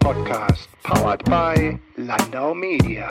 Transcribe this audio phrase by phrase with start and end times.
[0.00, 3.08] Podcast, powered by Landau Media.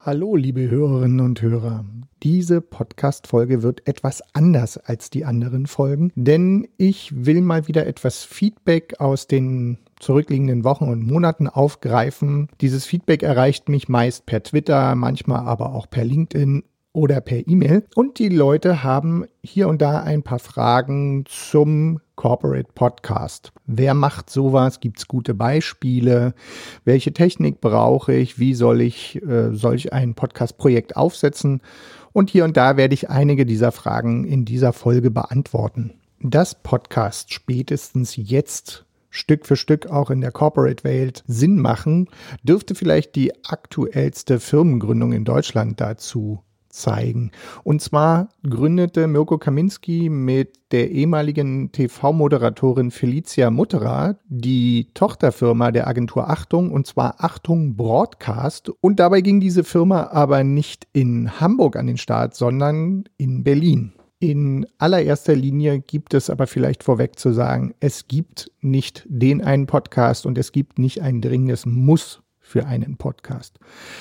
[0.00, 1.84] Hallo, liebe Hörerinnen und Hörer.
[2.22, 8.24] Diese Podcast-Folge wird etwas anders als die anderen Folgen, denn ich will mal wieder etwas
[8.24, 12.48] Feedback aus den zurückliegenden Wochen und Monaten aufgreifen.
[12.60, 17.84] Dieses Feedback erreicht mich meist per Twitter, manchmal aber auch per LinkedIn oder per E-Mail.
[17.94, 23.52] Und die Leute haben hier und da ein paar Fragen zum Corporate Podcast.
[23.66, 24.80] Wer macht sowas?
[24.80, 26.34] Gibt es gute Beispiele?
[26.84, 28.38] Welche Technik brauche ich?
[28.38, 31.60] Wie soll ich äh, solch ein Podcast-Projekt aufsetzen?
[32.12, 35.94] Und hier und da werde ich einige dieser Fragen in dieser Folge beantworten.
[36.20, 42.08] Das Podcast spätestens jetzt Stück für Stück auch in der Corporate-Welt Sinn machen,
[42.42, 47.30] dürfte vielleicht die aktuellste Firmengründung in Deutschland dazu zeigen.
[47.64, 56.28] Und zwar gründete Mirko Kaminski mit der ehemaligen TV-Moderatorin Felicia Mutterer die Tochterfirma der Agentur
[56.28, 58.70] Achtung, und zwar Achtung Broadcast.
[58.80, 63.92] Und dabei ging diese Firma aber nicht in Hamburg an den Start, sondern in Berlin.
[64.20, 69.66] In allererster Linie gibt es aber vielleicht vorweg zu sagen, es gibt nicht den einen
[69.66, 73.58] Podcast und es gibt nicht ein dringendes Muss für einen Podcast.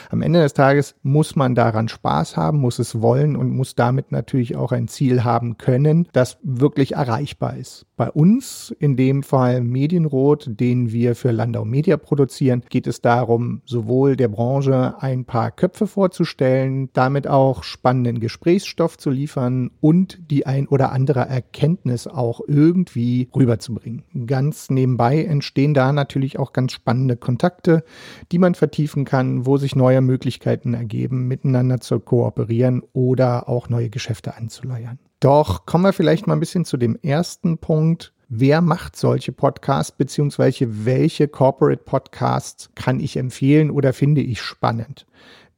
[0.09, 4.12] Am Ende des Tages muss man daran Spaß haben, muss es wollen und muss damit
[4.12, 7.86] natürlich auch ein Ziel haben können, das wirklich erreichbar ist.
[7.98, 13.62] Bei uns, in dem Fall Medienrot, den wir für Landau Media produzieren, geht es darum,
[13.66, 20.45] sowohl der Branche ein paar Köpfe vorzustellen, damit auch spannenden Gesprächsstoff zu liefern und die
[20.45, 24.03] ein oder andere Erkenntnis auch irgendwie rüberzubringen.
[24.28, 27.84] Ganz nebenbei entstehen da natürlich auch ganz spannende Kontakte,
[28.31, 33.68] die die man vertiefen kann, wo sich neue Möglichkeiten ergeben, miteinander zu kooperieren oder auch
[33.68, 35.00] neue Geschäfte anzuleiern.
[35.20, 38.14] Doch kommen wir vielleicht mal ein bisschen zu dem ersten Punkt.
[38.30, 45.08] Wer macht solche Podcasts, beziehungsweise welche Corporate Podcasts kann ich empfehlen oder finde ich spannend?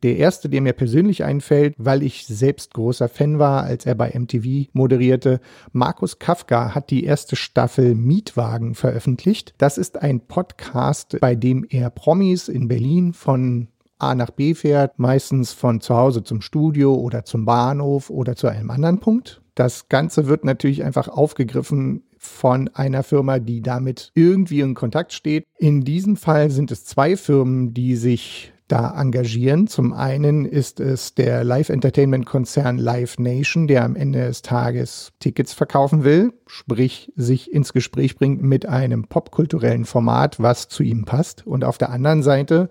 [0.03, 4.13] Der erste, der mir persönlich einfällt, weil ich selbst großer Fan war, als er bei
[4.17, 5.41] MTV moderierte,
[5.73, 9.53] Markus Kafka hat die erste Staffel Mietwagen veröffentlicht.
[9.57, 13.67] Das ist ein Podcast, bei dem er Promis in Berlin von
[13.97, 18.47] A nach B fährt, meistens von zu Hause zum Studio oder zum Bahnhof oder zu
[18.47, 19.41] einem anderen Punkt.
[19.55, 25.43] Das Ganze wird natürlich einfach aufgegriffen von einer Firma, die damit irgendwie in Kontakt steht.
[25.57, 29.68] In diesem Fall sind es zwei Firmen, die sich da engagieren.
[29.68, 36.03] Zum einen ist es der Live-Entertainment-Konzern Live Nation, der am Ende des Tages Tickets verkaufen
[36.03, 41.46] will, sprich sich ins Gespräch bringt mit einem popkulturellen Format, was zu ihm passt.
[41.46, 42.69] Und auf der anderen Seite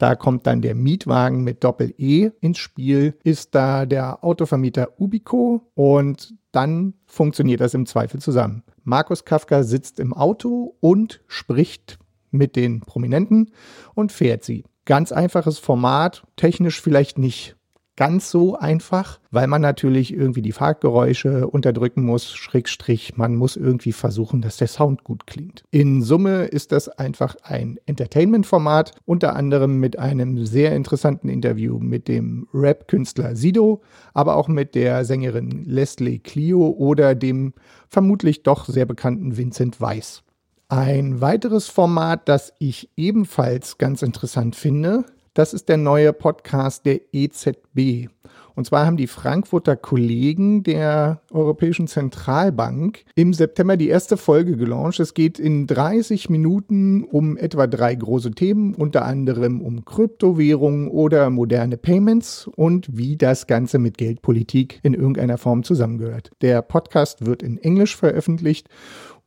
[0.00, 6.32] da kommt dann der Mietwagen mit Doppel-E ins Spiel, ist da der Autovermieter Ubico und
[6.52, 8.62] dann funktioniert das im Zweifel zusammen.
[8.82, 11.98] Markus Kafka sitzt im Auto und spricht
[12.30, 13.50] mit den Prominenten
[13.94, 14.64] und fährt sie.
[14.84, 17.56] Ganz einfaches Format, technisch vielleicht nicht
[18.00, 23.92] ganz so einfach, weil man natürlich irgendwie die Fahrgeräusche unterdrücken muss, Schrägstrich, man muss irgendwie
[23.92, 25.64] versuchen, dass der Sound gut klingt.
[25.70, 32.08] In Summe ist das einfach ein Entertainment-Format, unter anderem mit einem sehr interessanten Interview mit
[32.08, 33.82] dem Rap-Künstler Sido,
[34.14, 37.52] aber auch mit der Sängerin Leslie Clio oder dem
[37.90, 40.22] vermutlich doch sehr bekannten Vincent Weiss.
[40.70, 45.04] Ein weiteres Format, das ich ebenfalls ganz interessant finde,
[45.34, 48.08] das ist der neue Podcast der EZB.
[48.54, 55.00] Und zwar haben die Frankfurter Kollegen der Europäischen Zentralbank im September die erste Folge gelauncht.
[55.00, 61.30] Es geht in 30 Minuten um etwa drei große Themen, unter anderem um Kryptowährungen oder
[61.30, 66.30] moderne Payments und wie das Ganze mit Geldpolitik in irgendeiner Form zusammengehört.
[66.42, 68.68] Der Podcast wird in Englisch veröffentlicht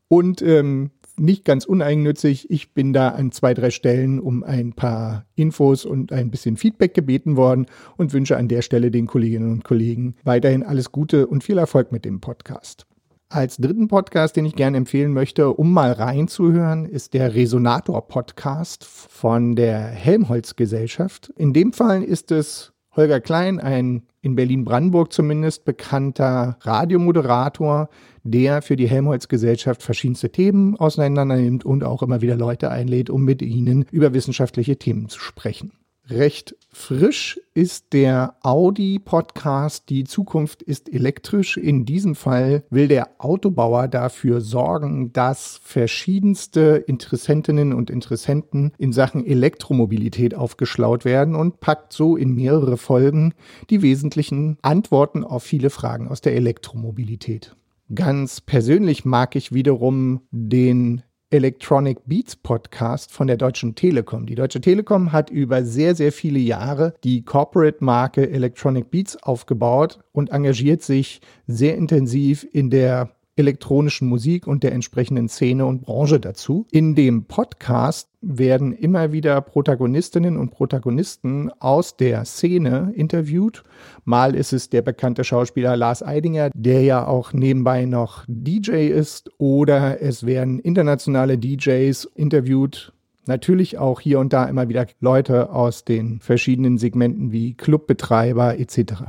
[0.08, 2.50] und ähm, nicht ganz uneigennützig.
[2.50, 6.94] Ich bin da an zwei, drei Stellen um ein paar Infos und ein bisschen Feedback
[6.94, 11.44] gebeten worden und wünsche an der Stelle den Kolleginnen und Kollegen weiterhin alles Gute und
[11.44, 12.86] viel Erfolg mit dem Podcast.
[13.30, 18.84] Als dritten Podcast, den ich gerne empfehlen möchte, um mal reinzuhören, ist der Resonator Podcast
[18.84, 21.34] von der Helmholtz Gesellschaft.
[21.36, 27.90] In dem Fall ist es Holger Klein, ein in Berlin-Brandenburg zumindest bekannter Radiomoderator,
[28.24, 33.24] der für die Helmholtz-Gesellschaft verschiedenste Themen auseinander nimmt und auch immer wieder Leute einlädt, um
[33.24, 35.72] mit ihnen über wissenschaftliche Themen zu sprechen.
[36.10, 41.56] Recht frisch ist der Audi-Podcast Die Zukunft ist elektrisch.
[41.56, 49.26] In diesem Fall will der Autobauer dafür sorgen, dass verschiedenste Interessentinnen und Interessenten in Sachen
[49.26, 53.34] Elektromobilität aufgeschlaut werden und packt so in mehrere Folgen
[53.70, 57.56] die wesentlichen Antworten auf viele Fragen aus der Elektromobilität.
[57.96, 61.02] Ganz persönlich mag ich wiederum den
[61.34, 64.28] Electronic Beats Podcast von der Deutschen Telekom.
[64.28, 70.30] Die Deutsche Telekom hat über sehr, sehr viele Jahre die Corporate-Marke Electronic Beats aufgebaut und
[70.30, 76.68] engagiert sich sehr intensiv in der elektronischen Musik und der entsprechenden Szene und Branche dazu.
[76.72, 83.64] In dem Podcast werden immer wieder Protagonistinnen und Protagonisten aus der Szene interviewt.
[84.06, 89.32] Mal ist es der bekannte Schauspieler Lars Eidinger, der ja auch nebenbei noch DJ ist,
[89.40, 92.94] oder es werden internationale DJs interviewt.
[93.26, 99.04] Natürlich auch hier und da immer wieder Leute aus den verschiedenen Segmenten wie Clubbetreiber etc.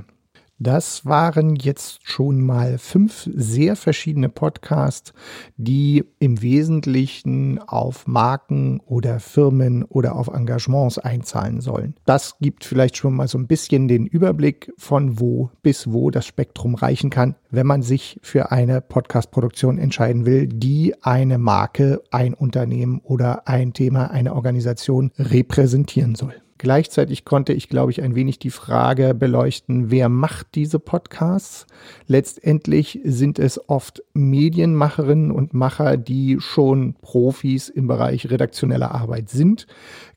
[0.60, 5.12] Das waren jetzt schon mal fünf sehr verschiedene Podcasts,
[5.56, 11.96] die im Wesentlichen auf Marken oder Firmen oder auf Engagements einzahlen sollen.
[12.04, 16.24] Das gibt vielleicht schon mal so ein bisschen den Überblick von wo bis wo das
[16.24, 22.32] Spektrum reichen kann, wenn man sich für eine Podcast-Produktion entscheiden will, die eine Marke, ein
[22.32, 26.43] Unternehmen oder ein Thema, eine Organisation repräsentieren soll.
[26.58, 31.66] Gleichzeitig konnte ich, glaube ich, ein wenig die Frage beleuchten, wer macht diese Podcasts?
[32.06, 39.66] Letztendlich sind es oft Medienmacherinnen und Macher, die schon Profis im Bereich redaktioneller Arbeit sind.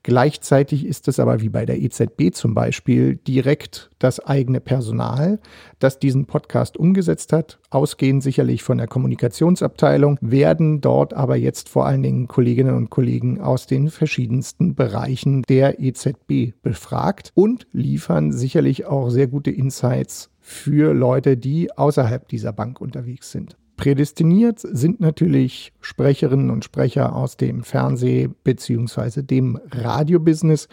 [0.03, 5.39] Gleichzeitig ist es aber wie bei der EZB zum Beispiel direkt das eigene Personal,
[5.79, 7.59] das diesen Podcast umgesetzt hat.
[7.71, 13.41] Ausgehend sicherlich von der Kommunikationsabteilung, werden dort aber jetzt vor allen Dingen Kolleginnen und Kollegen
[13.41, 20.93] aus den verschiedensten Bereichen der EZB befragt und liefern sicherlich auch sehr gute Insights für
[20.93, 23.57] Leute, die außerhalb dieser Bank unterwegs sind.
[23.77, 29.21] Prädestiniert sind natürlich Sprecherinnen und Sprecher aus dem Fernseh- bzw.
[29.21, 30.67] dem Radiobusiness.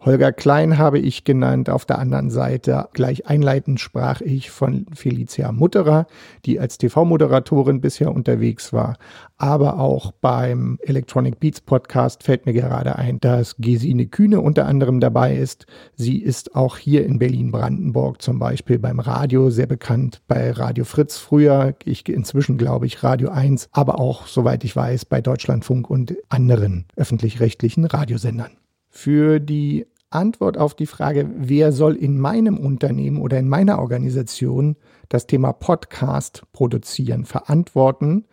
[0.00, 1.68] Holger Klein habe ich genannt.
[1.68, 6.06] Auf der anderen Seite gleich einleitend sprach ich von Felicia Mutterer,
[6.46, 8.96] die als TV-Moderatorin bisher unterwegs war.
[9.38, 15.00] Aber auch beim Electronic Beats Podcast fällt mir gerade ein, dass Gesine Kühne unter anderem
[15.00, 15.66] dabei ist.
[15.96, 21.18] Sie ist auch hier in Berlin-Brandenburg zum Beispiel beim Radio sehr bekannt, bei Radio Fritz
[21.18, 26.14] früher, ich inzwischen glaube ich Radio 1, aber auch, soweit ich weiß, bei Deutschlandfunk und
[26.28, 28.52] anderen öffentlich-rechtlichen Radiosendern.
[29.00, 34.74] Für die Antwort auf die Frage, wer soll in meinem Unternehmen oder in meiner Organisation
[35.08, 38.26] das Thema Podcast produzieren, verantworten,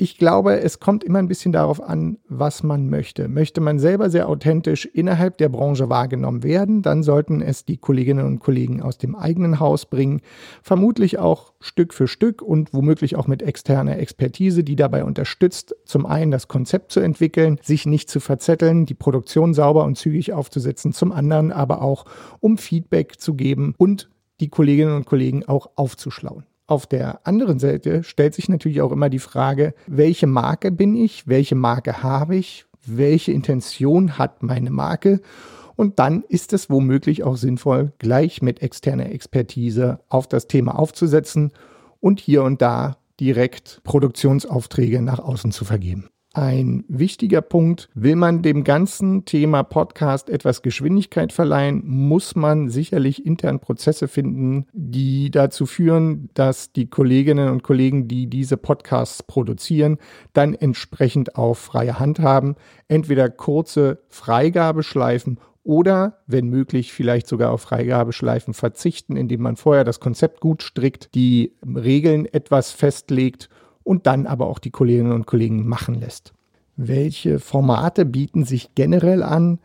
[0.00, 3.26] ich glaube, es kommt immer ein bisschen darauf an, was man möchte.
[3.26, 8.24] Möchte man selber sehr authentisch innerhalb der Branche wahrgenommen werden, dann sollten es die Kolleginnen
[8.24, 10.20] und Kollegen aus dem eigenen Haus bringen,
[10.62, 16.06] vermutlich auch Stück für Stück und womöglich auch mit externer Expertise, die dabei unterstützt, zum
[16.06, 20.92] einen das Konzept zu entwickeln, sich nicht zu verzetteln, die Produktion sauber und zügig aufzusetzen,
[20.92, 22.04] zum anderen aber auch
[22.38, 24.08] um Feedback zu geben und
[24.38, 26.44] die Kolleginnen und Kollegen auch aufzuschlauen.
[26.68, 31.26] Auf der anderen Seite stellt sich natürlich auch immer die Frage, welche Marke bin ich,
[31.26, 35.22] welche Marke habe ich, welche Intention hat meine Marke?
[35.76, 41.52] Und dann ist es womöglich auch sinnvoll, gleich mit externer Expertise auf das Thema aufzusetzen
[42.00, 47.88] und hier und da direkt Produktionsaufträge nach außen zu vergeben ein wichtiger Punkt.
[47.94, 54.66] Will man dem ganzen Thema Podcast etwas Geschwindigkeit verleihen, muss man sicherlich intern Prozesse finden,
[54.72, 59.98] die dazu führen, dass die Kolleginnen und Kollegen, die diese Podcasts produzieren,
[60.32, 62.54] dann entsprechend auch freie Hand haben.
[62.86, 69.98] Entweder kurze Freigabeschleifen oder, wenn möglich, vielleicht sogar auf Freigabeschleifen verzichten, indem man vorher das
[69.98, 73.48] Konzept gut strickt, die Regeln etwas festlegt
[73.88, 76.34] und dann aber auch die Kolleginnen und Kollegen machen lässt.
[76.76, 79.60] Welche Formate bieten sich generell an?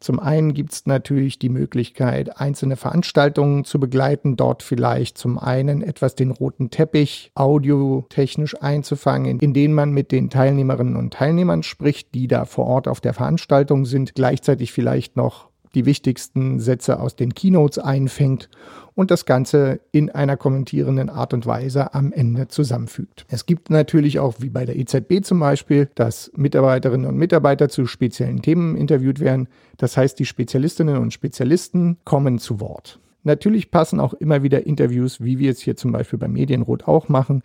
[0.00, 5.82] Zum einen gibt es natürlich die Möglichkeit, einzelne Veranstaltungen zu begleiten, dort vielleicht zum einen
[5.82, 12.14] etwas den roten Teppich audiotechnisch einzufangen, in denen man mit den Teilnehmerinnen und Teilnehmern spricht,
[12.14, 17.14] die da vor Ort auf der Veranstaltung sind, gleichzeitig vielleicht noch die wichtigsten Sätze aus
[17.14, 18.48] den Keynotes einfängt
[18.94, 23.26] und das Ganze in einer kommentierenden Art und Weise am Ende zusammenfügt.
[23.28, 27.86] Es gibt natürlich auch, wie bei der EZB zum Beispiel, dass Mitarbeiterinnen und Mitarbeiter zu
[27.86, 29.48] speziellen Themen interviewt werden.
[29.76, 32.98] Das heißt, die Spezialistinnen und Spezialisten kommen zu Wort.
[33.22, 37.08] Natürlich passen auch immer wieder Interviews, wie wir es hier zum Beispiel bei Medienrot auch
[37.08, 37.42] machen,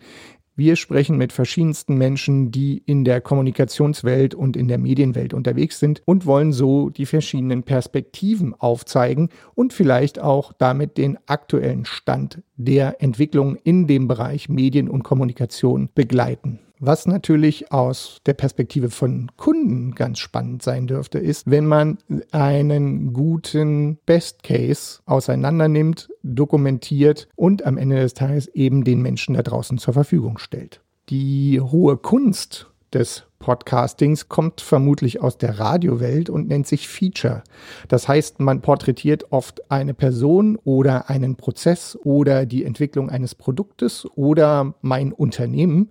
[0.54, 6.02] wir sprechen mit verschiedensten Menschen, die in der Kommunikationswelt und in der Medienwelt unterwegs sind
[6.04, 13.02] und wollen so die verschiedenen Perspektiven aufzeigen und vielleicht auch damit den aktuellen Stand der
[13.02, 16.58] Entwicklung in dem Bereich Medien und Kommunikation begleiten.
[16.84, 21.98] Was natürlich aus der Perspektive von Kunden ganz spannend sein dürfte, ist, wenn man
[22.32, 29.44] einen guten Best Case auseinandernimmt, dokumentiert und am Ende des Tages eben den Menschen da
[29.44, 30.80] draußen zur Verfügung stellt.
[31.08, 37.42] Die hohe Kunst des Podcastings kommt vermutlich aus der Radiowelt und nennt sich Feature.
[37.88, 44.06] Das heißt, man porträtiert oft eine Person oder einen Prozess oder die Entwicklung eines Produktes
[44.14, 45.90] oder mein Unternehmen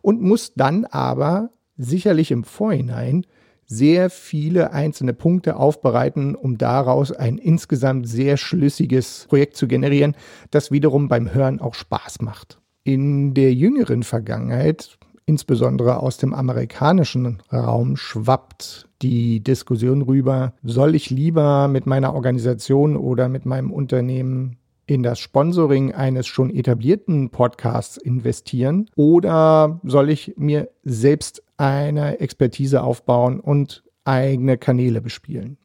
[0.00, 3.26] und muss dann aber sicherlich im Vorhinein
[3.66, 10.14] sehr viele einzelne Punkte aufbereiten, um daraus ein insgesamt sehr schlüssiges Projekt zu generieren,
[10.50, 12.60] das wiederum beim Hören auch Spaß macht.
[12.84, 21.10] In der jüngeren Vergangenheit insbesondere aus dem amerikanischen Raum schwappt die Diskussion rüber, soll ich
[21.10, 27.96] lieber mit meiner Organisation oder mit meinem Unternehmen in das Sponsoring eines schon etablierten Podcasts
[27.96, 35.56] investieren oder soll ich mir selbst eine Expertise aufbauen und eigene Kanäle bespielen?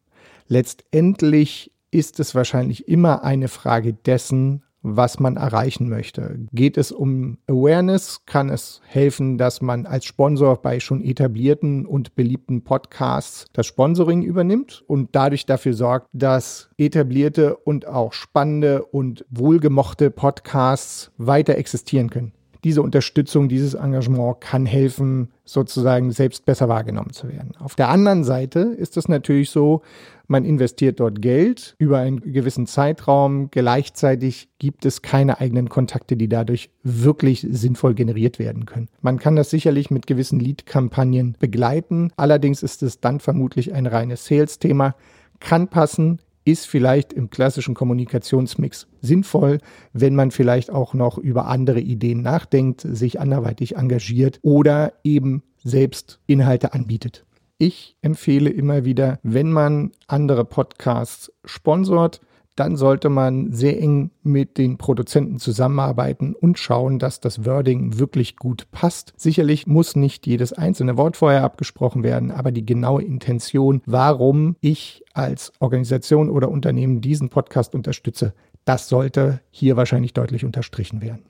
[0.47, 6.39] Letztendlich ist es wahrscheinlich immer eine Frage dessen, was man erreichen möchte.
[6.53, 12.15] Geht es um Awareness, kann es helfen, dass man als Sponsor bei schon etablierten und
[12.15, 19.25] beliebten Podcasts das Sponsoring übernimmt und dadurch dafür sorgt, dass etablierte und auch spannende und
[19.29, 27.11] wohlgemochte Podcasts weiter existieren können diese Unterstützung, dieses Engagement kann helfen, sozusagen selbst besser wahrgenommen
[27.11, 27.55] zu werden.
[27.57, 29.81] Auf der anderen Seite ist es natürlich so,
[30.27, 33.49] man investiert dort Geld über einen gewissen Zeitraum.
[33.49, 38.89] Gleichzeitig gibt es keine eigenen Kontakte, die dadurch wirklich sinnvoll generiert werden können.
[39.01, 42.11] Man kann das sicherlich mit gewissen Lead-Kampagnen begleiten.
[42.17, 44.95] Allerdings ist es dann vermutlich ein reines Sales-Thema.
[45.39, 49.59] Kann passen, ist vielleicht im klassischen Kommunikationsmix sinnvoll,
[49.91, 56.21] wenn man vielleicht auch noch über andere Ideen nachdenkt, sich anderweitig engagiert oder eben selbst
[56.25, 57.25] Inhalte anbietet.
[57.57, 62.21] Ich empfehle immer wieder, wenn man andere Podcasts sponsort,
[62.57, 68.35] dann sollte man sehr eng mit den Produzenten zusammenarbeiten und schauen, dass das Wording wirklich
[68.35, 69.13] gut passt.
[69.15, 75.03] Sicherlich muss nicht jedes einzelne Wort vorher abgesprochen werden, aber die genaue Intention, warum ich
[75.17, 78.33] als Organisation oder Unternehmen diesen Podcast unterstütze,
[78.65, 81.23] das sollte hier wahrscheinlich deutlich unterstrichen werden.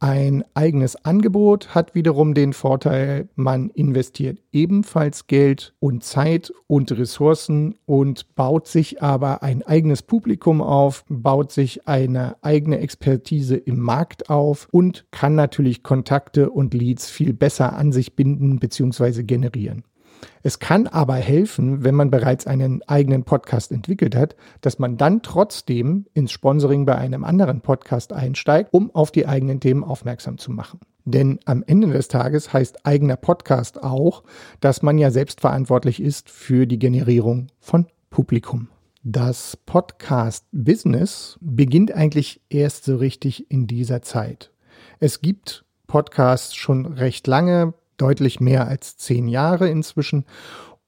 [0.00, 7.74] Ein eigenes Angebot hat wiederum den Vorteil, man investiert ebenfalls Geld und Zeit und Ressourcen
[7.84, 14.30] und baut sich aber ein eigenes Publikum auf, baut sich eine eigene Expertise im Markt
[14.30, 19.24] auf und kann natürlich Kontakte und Leads viel besser an sich binden bzw.
[19.24, 19.82] generieren.
[20.42, 25.22] Es kann aber helfen, wenn man bereits einen eigenen Podcast entwickelt hat, dass man dann
[25.22, 30.50] trotzdem ins Sponsoring bei einem anderen Podcast einsteigt, um auf die eigenen Themen aufmerksam zu
[30.50, 30.80] machen.
[31.04, 34.24] Denn am Ende des Tages heißt eigener Podcast auch,
[34.60, 38.68] dass man ja selbstverantwortlich ist für die Generierung von Publikum.
[39.04, 44.50] Das Podcast-Business beginnt eigentlich erst so richtig in dieser Zeit.
[45.00, 50.24] Es gibt Podcasts schon recht lange, deutlich mehr als zehn Jahre inzwischen.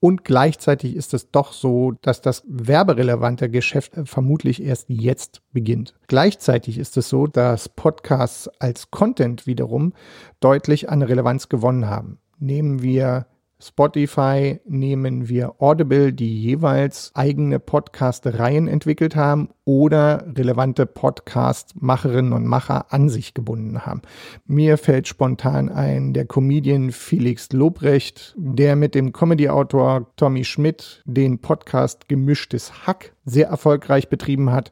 [0.03, 5.95] Und gleichzeitig ist es doch so, dass das werberelevante Geschäft vermutlich erst jetzt beginnt.
[6.07, 9.93] Gleichzeitig ist es so, dass Podcasts als Content wiederum
[10.41, 12.19] deutlich an Relevanz gewonnen haben.
[12.39, 13.27] Nehmen wir
[13.63, 22.93] Spotify nehmen wir Audible, die jeweils eigene Podcast-Reihen entwickelt haben oder relevante Podcast-Macherinnen und Macher
[22.93, 24.03] an sich gebunden haben.
[24.47, 31.41] Mir fällt spontan ein der Comedian Felix Lobrecht, der mit dem Comedy-Autor Tommy Schmidt den
[31.41, 34.71] Podcast Gemischtes Hack sehr erfolgreich betrieben hat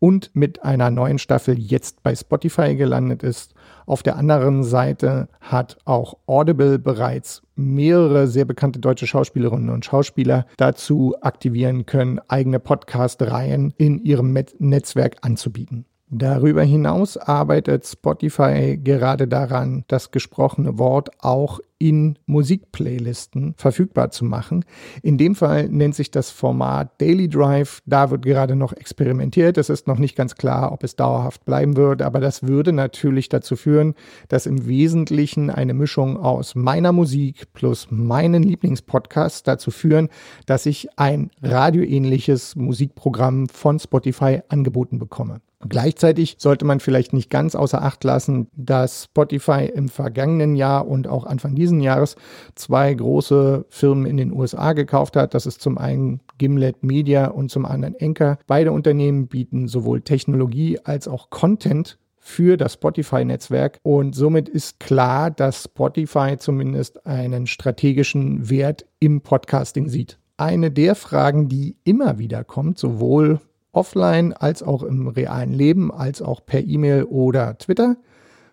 [0.00, 3.54] und mit einer neuen Staffel jetzt bei Spotify gelandet ist.
[3.86, 10.46] Auf der anderen Seite hat auch Audible bereits mehrere sehr bekannte deutsche Schauspielerinnen und Schauspieler
[10.56, 15.84] dazu aktivieren können, eigene Podcast-Reihen in ihrem Netzwerk anzubieten.
[16.10, 24.64] Darüber hinaus arbeitet Spotify gerade daran, das gesprochene Wort auch in Musikplaylisten verfügbar zu machen.
[25.02, 27.82] In dem Fall nennt sich das Format Daily Drive.
[27.86, 29.58] Da wird gerade noch experimentiert.
[29.58, 33.28] Es ist noch nicht ganz klar, ob es dauerhaft bleiben wird, aber das würde natürlich
[33.28, 33.94] dazu führen,
[34.28, 40.08] dass im Wesentlichen eine Mischung aus meiner Musik plus meinen Lieblingspodcasts dazu führen,
[40.46, 45.40] dass ich ein radioähnliches Musikprogramm von Spotify angeboten bekomme.
[45.66, 51.08] Gleichzeitig sollte man vielleicht nicht ganz außer Acht lassen, dass Spotify im vergangenen Jahr und
[51.08, 52.16] auch Anfang diesen Jahres
[52.54, 55.34] zwei große Firmen in den USA gekauft hat.
[55.34, 58.38] Das ist zum einen Gimlet Media und zum anderen Enker.
[58.46, 63.78] Beide Unternehmen bieten sowohl Technologie als auch Content für das Spotify-Netzwerk.
[63.82, 70.18] Und somit ist klar, dass Spotify zumindest einen strategischen Wert im Podcasting sieht.
[70.36, 73.40] Eine der Fragen, die immer wieder kommt, sowohl
[73.72, 77.96] offline als auch im realen Leben, als auch per E-Mail oder Twitter.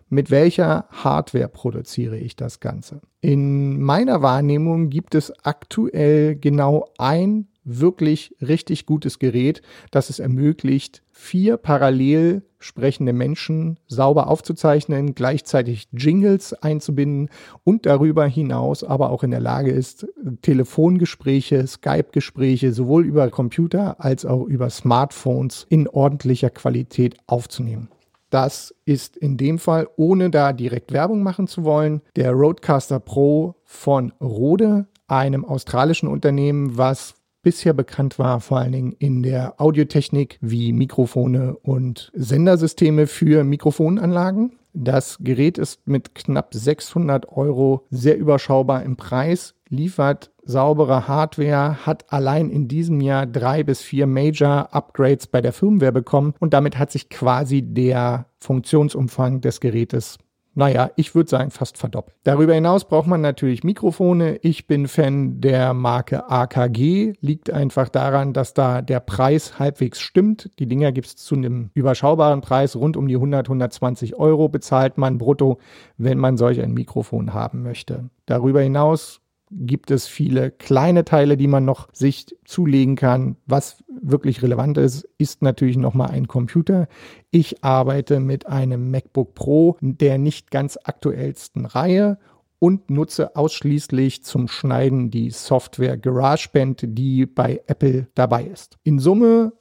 [0.08, 3.00] Mit welcher Hardware produziere ich das Ganze.
[3.20, 9.60] In meiner Wahrnehmung gibt es aktuell genau ein wirklich richtig gutes Gerät,
[9.90, 17.28] das es ermöglicht, vier parallel sprechende Menschen sauber aufzuzeichnen, gleichzeitig Jingles einzubinden
[17.64, 20.06] und darüber hinaus aber auch in der Lage ist,
[20.42, 27.88] Telefongespräche, Skype-Gespräche sowohl über Computer als auch über Smartphones in ordentlicher Qualität aufzunehmen.
[28.36, 33.54] Das ist in dem Fall, ohne da direkt Werbung machen zu wollen, der Roadcaster Pro
[33.64, 40.36] von Rode, einem australischen Unternehmen, was bisher bekannt war, vor allen Dingen in der Audiotechnik
[40.42, 44.58] wie Mikrofone und Sendersysteme für Mikrofonanlagen.
[44.74, 52.10] Das Gerät ist mit knapp 600 Euro sehr überschaubar im Preis, liefert saubere Hardware, hat
[52.12, 56.78] allein in diesem Jahr drei bis vier Major Upgrades bei der Firmware bekommen und damit
[56.78, 60.18] hat sich quasi der Funktionsumfang des Gerätes
[60.58, 62.16] naja, ich würde sagen, fast verdoppelt.
[62.24, 64.38] Darüber hinaus braucht man natürlich Mikrofone.
[64.40, 67.12] Ich bin Fan der Marke AKG.
[67.20, 70.50] Liegt einfach daran, dass da der Preis halbwegs stimmt.
[70.58, 72.74] Die Dinger gibt es zu einem überschaubaren Preis.
[72.74, 75.58] Rund um die 100, 120 Euro bezahlt man brutto,
[75.98, 78.08] wenn man solch ein Mikrofon haben möchte.
[78.24, 83.36] Darüber hinaus gibt es viele kleine Teile, die man noch sich zulegen kann.
[83.46, 86.88] Was wirklich relevant ist, ist natürlich nochmal ein Computer.
[87.30, 92.18] Ich arbeite mit einem MacBook Pro der nicht ganz aktuellsten Reihe
[92.58, 98.78] und nutze ausschließlich zum Schneiden die Software GarageBand, die bei Apple dabei ist.
[98.82, 99.52] In Summe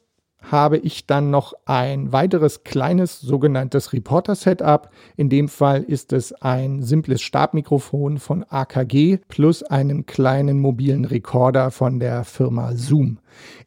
[0.52, 4.90] habe ich dann noch ein weiteres kleines sogenanntes Reporter-Setup.
[5.16, 11.72] In dem Fall ist es ein simples Stabmikrofon von AKG plus einen kleinen mobilen Rekorder
[11.72, 13.20] von der Firma Zoom.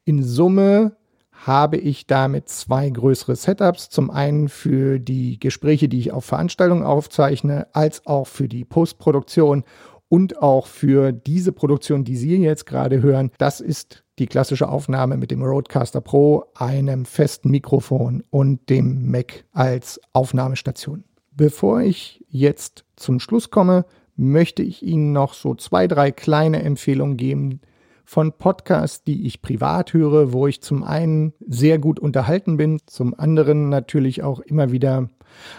[0.05, 0.97] In Summe
[1.33, 3.91] habe ich damit zwei größere Setups.
[3.91, 9.65] Zum einen für die Gespräche, die ich auf Veranstaltungen aufzeichne, als auch für die Postproduktion
[10.09, 13.31] und auch für diese Produktion, die Sie jetzt gerade hören.
[13.39, 19.45] Das ist die klassische Aufnahme mit dem Roadcaster Pro, einem festen Mikrofon und dem Mac
[19.53, 21.05] als Aufnahmestation.
[21.33, 23.85] Bevor ich jetzt zum Schluss komme,
[24.17, 27.61] möchte ich Ihnen noch so zwei, drei kleine Empfehlungen geben
[28.05, 33.15] von Podcasts, die ich privat höre, wo ich zum einen sehr gut unterhalten bin, zum
[33.19, 35.11] anderen natürlich auch immer wieder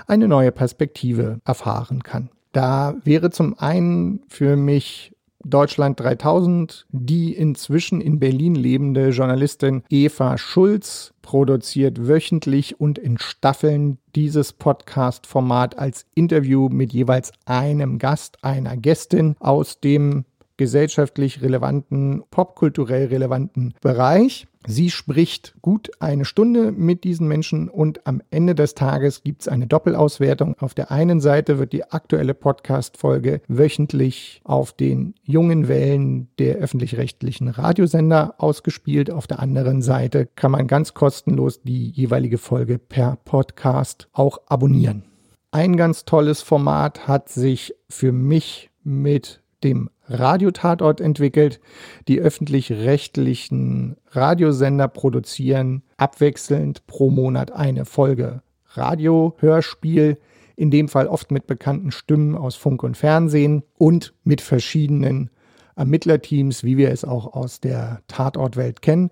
[0.07, 2.29] eine neue Perspektive erfahren kann.
[2.51, 10.37] Da wäre zum einen für mich Deutschland 3000 die inzwischen in Berlin lebende Journalistin Eva
[10.37, 18.75] Schulz produziert wöchentlich und in Staffeln dieses Podcast-Format als Interview mit jeweils einem Gast, einer
[18.75, 20.25] Gästin aus dem
[20.57, 24.48] gesellschaftlich relevanten, popkulturell relevanten Bereich.
[24.67, 29.47] Sie spricht gut eine Stunde mit diesen Menschen und am Ende des Tages gibt es
[29.47, 30.55] eine Doppelauswertung.
[30.59, 37.47] Auf der einen Seite wird die aktuelle Podcast-Folge wöchentlich auf den jungen Wellen der öffentlich-rechtlichen
[37.47, 39.09] Radiosender ausgespielt.
[39.09, 45.03] Auf der anderen Seite kann man ganz kostenlos die jeweilige Folge per Podcast auch abonnieren.
[45.51, 51.59] Ein ganz tolles Format hat sich für mich mit dem Radiotatort entwickelt.
[52.07, 58.41] Die öffentlich-rechtlichen Radiosender produzieren abwechselnd pro Monat eine Folge
[58.71, 60.17] Radio-Hörspiel,
[60.55, 65.29] in dem Fall oft mit bekannten Stimmen aus Funk und Fernsehen und mit verschiedenen
[65.75, 69.11] Ermittlerteams, wie wir es auch aus der Tatortwelt kennen.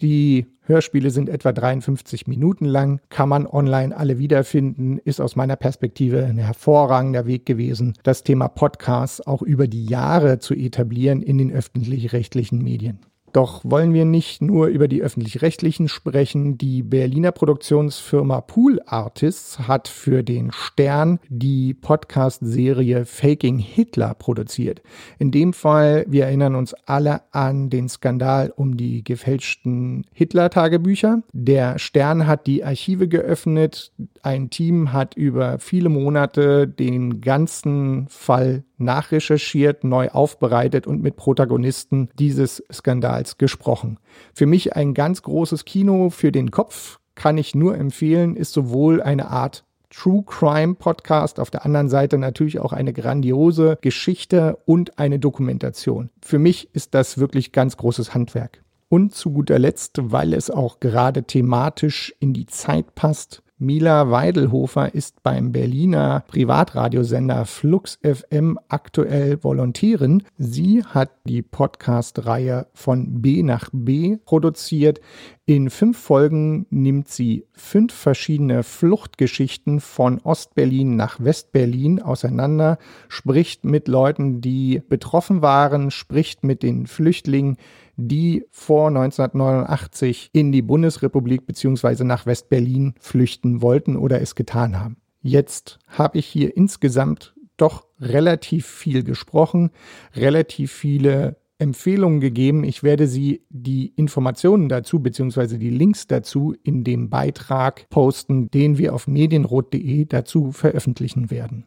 [0.00, 5.56] Die Hörspiele sind etwa 53 Minuten lang, kann man online alle wiederfinden, ist aus meiner
[5.56, 11.38] Perspektive ein hervorragender Weg gewesen, das Thema Podcasts auch über die Jahre zu etablieren in
[11.38, 13.00] den öffentlich-rechtlichen Medien.
[13.32, 16.58] Doch wollen wir nicht nur über die öffentlich-rechtlichen sprechen.
[16.58, 24.82] Die Berliner Produktionsfirma Pool Artists hat für den Stern die Podcast-Serie Faking Hitler produziert.
[25.18, 31.22] In dem Fall, wir erinnern uns alle an den Skandal um die gefälschten Hitler-Tagebücher.
[31.32, 33.92] Der Stern hat die Archive geöffnet.
[34.22, 42.08] Ein Team hat über viele Monate den ganzen Fall nachrecherchiert, neu aufbereitet und mit Protagonisten
[42.18, 43.98] dieses Skandals gesprochen.
[44.34, 49.02] Für mich ein ganz großes Kino für den Kopf, kann ich nur empfehlen, ist sowohl
[49.02, 54.98] eine Art True Crime Podcast, auf der anderen Seite natürlich auch eine grandiose Geschichte und
[54.98, 56.10] eine Dokumentation.
[56.22, 58.62] Für mich ist das wirklich ganz großes Handwerk.
[58.88, 64.94] Und zu guter Letzt, weil es auch gerade thematisch in die Zeit passt, Mila Weidelhofer
[64.94, 70.22] ist beim Berliner Privatradiosender Flux FM aktuell Volontärin.
[70.38, 75.02] Sie hat die Podcast-Reihe von B nach B produziert.
[75.44, 83.88] In fünf Folgen nimmt sie fünf verschiedene Fluchtgeschichten von Ostberlin nach Westberlin auseinander, spricht mit
[83.88, 87.58] Leuten, die betroffen waren, spricht mit den Flüchtlingen,
[88.00, 92.04] die vor 1989 in die Bundesrepublik bzw.
[92.04, 94.96] nach Westberlin flüchten wollten oder es getan haben.
[95.22, 99.70] Jetzt habe ich hier insgesamt doch relativ viel gesprochen,
[100.16, 102.64] relativ viele Empfehlungen gegeben.
[102.64, 105.58] Ich werde Sie die Informationen dazu bzw.
[105.58, 111.66] die Links dazu in dem Beitrag posten, den wir auf medienrot.de dazu veröffentlichen werden.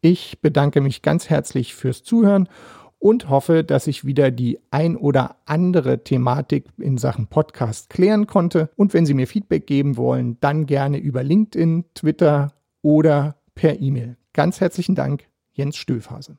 [0.00, 2.48] Ich bedanke mich ganz herzlich fürs Zuhören
[2.98, 8.70] und hoffe, dass ich wieder die ein oder andere Thematik in Sachen Podcast klären konnte.
[8.76, 14.16] Und wenn Sie mir Feedback geben wollen, dann gerne über LinkedIn, Twitter oder per E-Mail.
[14.32, 16.36] Ganz herzlichen Dank, Jens Stöfhase.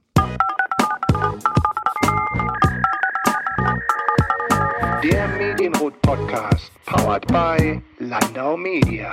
[5.04, 9.12] Der Medienrot Podcast, powered by Landau Media.